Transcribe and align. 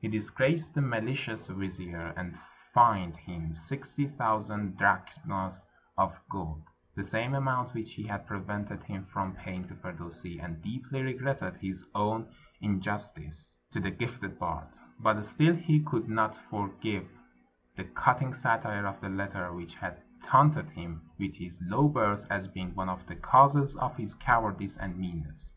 He 0.00 0.08
disgraced 0.08 0.74
the 0.74 0.82
malicious 0.82 1.46
vizier, 1.46 2.12
and 2.16 2.36
fined 2.74 3.16
him 3.16 3.54
sixty 3.54 4.08
thousand 4.08 4.76
drachms 4.76 5.64
of 5.96 6.18
gold, 6.28 6.64
the 6.96 7.04
same 7.04 7.36
amount 7.36 7.72
which 7.72 7.94
he 7.94 8.02
had 8.02 8.26
prevented 8.26 8.82
him 8.82 9.04
from 9.06 9.34
paying 9.36 9.68
to 9.68 9.76
Firdusi, 9.76 10.40
and 10.40 10.60
deeply 10.60 11.02
regretted 11.04 11.58
his 11.58 11.84
own 11.94 12.34
injustice 12.60 13.54
to 13.70 13.78
the 13.78 13.92
gifted 13.92 14.40
bard; 14.40 14.76
but 14.98 15.24
still 15.24 15.54
he 15.54 15.78
could 15.80 16.08
not 16.08 16.34
forgive 16.34 17.08
the 17.76 17.84
cutting 17.84 18.34
satire 18.34 18.88
of 18.88 19.00
the 19.00 19.08
letter 19.08 19.52
which 19.52 19.76
had 19.76 20.02
taunted 20.20 20.68
him 20.70 21.08
with 21.16 21.36
his 21.36 21.62
low 21.62 21.86
birth 21.88 22.26
as 22.28 22.48
being 22.48 22.74
one 22.74 22.88
of 22.88 23.06
the 23.06 23.14
causes 23.14 23.76
of 23.76 23.94
his 23.96 24.14
cowardice 24.16 24.76
and 24.76 24.98
meanness. 24.98 25.52